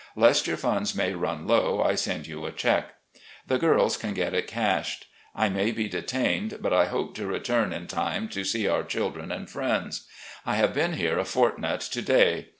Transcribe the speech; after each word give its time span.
Lest 0.15 0.47
your 0.47 0.57
funds 0.57 0.95
may 0.95 1.13
run 1.13 1.45
low, 1.45 1.83
I 1.83 1.93
send 1.93 2.25
you 2.25 2.47
a 2.47 2.51
check... 2.51 2.95
The 3.45 3.59
girls 3.59 3.97
can 3.97 4.15
get 4.15 4.33
it 4.33 4.47
cashed. 4.47 5.05
I 5.35 5.47
may 5.47 5.69
be 5.71 5.87
detained, 5.87 6.57
but 6.59 6.73
I 6.73 6.85
hope 6.85 7.13
to 7.17 7.27
return 7.27 7.71
in 7.71 7.85
time 7.85 8.27
to 8.29 8.43
see 8.43 8.67
our 8.67 8.81
children 8.83 9.31
and 9.31 9.47
friends. 9.47 10.07
I 10.43 10.55
have 10.55 10.73
been 10.73 10.93
here 10.93 11.19
a 11.19 11.23
fortnight 11.23 11.81
to 11.81 12.01
day. 12.01 12.47